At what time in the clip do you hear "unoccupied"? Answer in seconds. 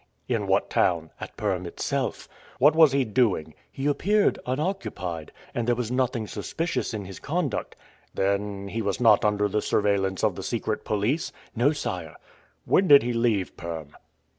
4.47-5.31